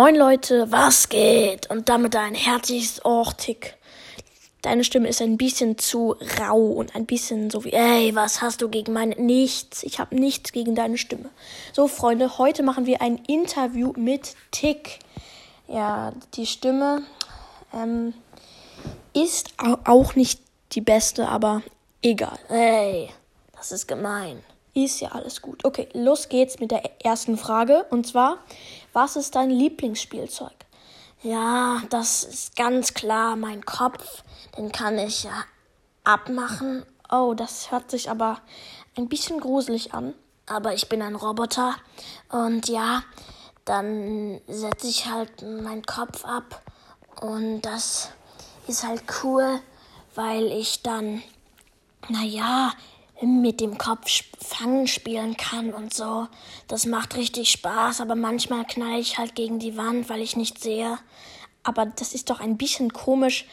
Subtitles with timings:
[0.00, 1.68] Moin Leute, was geht?
[1.70, 3.76] Und damit ein herzliches Ortig.
[4.62, 8.62] Deine Stimme ist ein bisschen zu rau und ein bisschen so wie, ey, was hast
[8.62, 9.16] du gegen meine?
[9.16, 9.82] Nichts.
[9.82, 11.30] Ich habe nichts gegen deine Stimme.
[11.72, 15.00] So, Freunde, heute machen wir ein Interview mit Tick.
[15.66, 17.02] Ja, die Stimme
[17.74, 18.14] ähm,
[19.14, 20.40] ist auch nicht
[20.74, 21.60] die beste, aber
[22.02, 22.38] egal.
[22.48, 23.10] Ey,
[23.56, 24.44] das ist gemein.
[24.74, 25.64] Ist ja alles gut.
[25.64, 27.86] Okay, los geht's mit der ersten Frage.
[27.90, 28.38] Und zwar,
[28.92, 30.52] was ist dein Lieblingsspielzeug?
[31.22, 34.22] Ja, das ist ganz klar mein Kopf.
[34.56, 35.44] Den kann ich ja
[36.04, 36.84] abmachen.
[37.10, 38.40] Oh, das hört sich aber
[38.96, 40.14] ein bisschen gruselig an.
[40.46, 41.74] Aber ich bin ein Roboter.
[42.30, 43.02] Und ja,
[43.64, 46.62] dann setze ich halt meinen Kopf ab.
[47.20, 48.10] Und das
[48.68, 49.60] ist halt cool,
[50.14, 51.22] weil ich dann,
[52.08, 52.72] naja,
[53.20, 56.28] mit dem Kopf fangen spielen kann und so.
[56.68, 60.60] Das macht richtig Spaß, aber manchmal knall ich halt gegen die Wand, weil ich nicht
[60.60, 60.98] sehe.
[61.62, 63.46] Aber das ist doch ein bisschen komisch,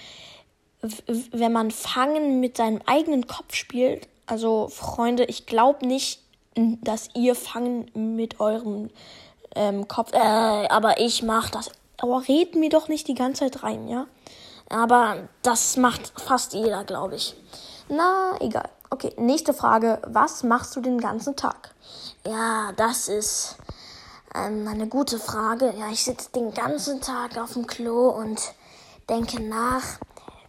[1.31, 4.07] wenn man Fangen mit seinem eigenen Kopf spielt.
[4.27, 6.21] Also Freunde, ich glaube nicht,
[6.55, 8.89] dass ihr Fangen mit eurem
[9.55, 10.13] ähm, Kopf.
[10.13, 11.71] Äh, aber ich mach das.
[11.97, 14.07] Aber red mir doch nicht die ganze Zeit rein, ja?
[14.69, 17.35] Aber das macht fast jeder, glaube ich.
[17.87, 18.69] Na, egal.
[18.91, 19.99] Okay, nächste Frage.
[20.05, 21.73] Was machst du den ganzen Tag?
[22.23, 23.57] Ja, das ist
[24.35, 25.73] ähm, eine gute Frage.
[25.77, 28.53] Ja, ich sitze den ganzen Tag auf dem Klo und
[29.09, 29.83] denke nach,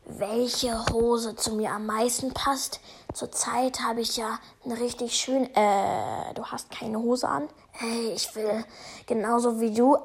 [0.05, 2.81] welche Hose zu mir am meisten passt.
[3.15, 5.45] Zurzeit habe ich ja eine richtig schön.
[5.55, 7.49] Äh, du hast keine Hose an?
[7.73, 8.65] Hey, ich will
[9.07, 9.97] genauso wie du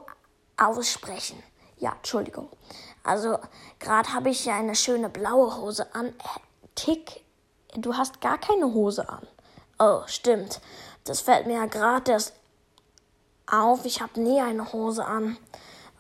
[0.55, 1.43] aussprechen.
[1.77, 2.49] Ja, Entschuldigung.
[3.03, 3.39] Also,
[3.79, 6.07] gerade habe ich ja eine schöne blaue Hose an.
[6.07, 6.11] Äh,
[6.75, 7.25] Tick
[7.75, 9.27] du hast gar keine Hose an.
[9.79, 10.61] Oh, stimmt.
[11.03, 12.33] Das fällt mir ja gerade erst
[13.47, 13.85] auf.
[13.85, 15.37] Ich habe nie eine Hose an.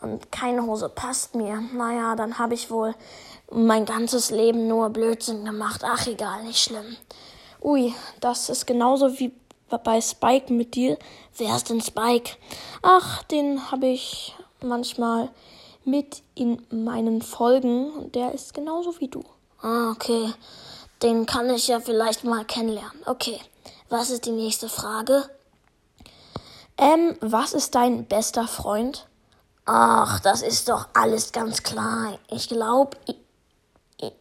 [0.01, 1.61] Und keine Hose passt mir.
[1.73, 2.95] Naja, dann habe ich wohl
[3.51, 5.81] mein ganzes Leben nur Blödsinn gemacht.
[5.83, 6.95] Ach, egal, nicht schlimm.
[7.61, 9.33] Ui, das ist genauso wie
[9.83, 10.97] bei Spike mit dir.
[11.37, 12.31] Wer ist denn Spike?
[12.81, 15.29] Ach, den habe ich manchmal
[15.85, 18.11] mit in meinen Folgen.
[18.11, 19.23] Der ist genauso wie du.
[19.61, 20.33] Ah, okay.
[21.01, 23.01] Den kann ich ja vielleicht mal kennenlernen.
[23.05, 23.39] Okay,
[23.89, 25.29] was ist die nächste Frage?
[26.77, 29.07] Ähm, was ist dein bester Freund?
[29.65, 32.19] Ach, das ist doch alles ganz klar.
[32.29, 32.97] Ich glaube,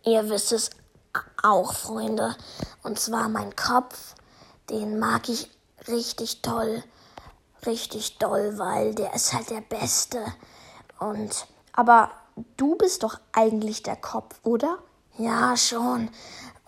[0.04, 0.70] ihr wisst es
[1.42, 2.34] auch, Freunde.
[2.82, 4.14] Und zwar mein Kopf,
[4.70, 5.50] den mag ich
[5.88, 6.82] richtig toll.
[7.66, 10.24] Richtig doll, weil der ist halt der Beste.
[10.98, 11.46] Und.
[11.72, 12.10] Aber
[12.56, 14.78] du bist doch eigentlich der Kopf, oder?
[15.18, 16.10] Ja, schon.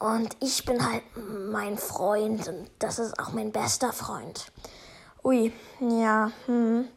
[0.02, 1.04] Und ich bin halt
[1.48, 4.46] mein Freund und das ist auch mein bester Freund.
[5.22, 6.88] Ui, ja, hm.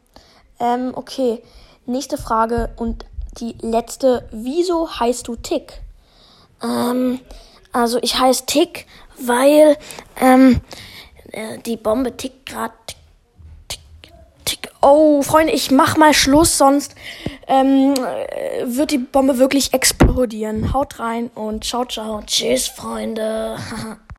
[0.58, 1.40] Ähm, okay.
[1.84, 3.04] Nächste Frage und
[3.38, 4.28] die letzte.
[4.32, 5.82] Wieso heißt du Tick?
[6.60, 7.20] Ähm,
[7.70, 8.86] also ich heiße Tick,
[9.20, 9.76] weil
[10.20, 10.60] ähm,
[11.30, 12.74] äh, die Bombe tickt gerade.
[14.88, 16.94] Oh, Freunde, ich mach mal Schluss, sonst
[17.48, 17.94] ähm,
[18.66, 20.72] wird die Bombe wirklich explodieren.
[20.72, 22.22] Haut rein und ciao, ciao.
[22.24, 23.56] Tschüss, Freunde.